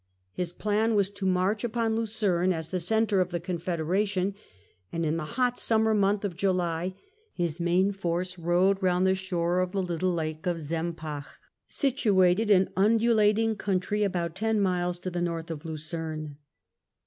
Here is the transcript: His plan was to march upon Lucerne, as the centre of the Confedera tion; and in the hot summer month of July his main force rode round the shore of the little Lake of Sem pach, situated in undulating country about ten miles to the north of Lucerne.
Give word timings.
His 0.33 0.51
plan 0.51 0.95
was 0.95 1.11
to 1.11 1.27
march 1.27 1.63
upon 1.63 1.95
Lucerne, 1.95 2.51
as 2.51 2.71
the 2.71 2.79
centre 2.79 3.21
of 3.21 3.29
the 3.29 3.39
Confedera 3.39 4.07
tion; 4.07 4.33
and 4.91 5.05
in 5.05 5.17
the 5.17 5.25
hot 5.37 5.59
summer 5.59 5.93
month 5.93 6.25
of 6.25 6.35
July 6.35 6.95
his 7.35 7.61
main 7.61 7.91
force 7.91 8.39
rode 8.39 8.81
round 8.81 9.05
the 9.05 9.13
shore 9.13 9.59
of 9.59 9.73
the 9.73 9.83
little 9.83 10.11
Lake 10.15 10.47
of 10.47 10.59
Sem 10.59 10.93
pach, 10.93 11.27
situated 11.67 12.49
in 12.49 12.73
undulating 12.75 13.53
country 13.53 14.01
about 14.01 14.33
ten 14.35 14.59
miles 14.59 14.97
to 14.97 15.11
the 15.11 15.21
north 15.21 15.51
of 15.51 15.65
Lucerne. 15.65 16.37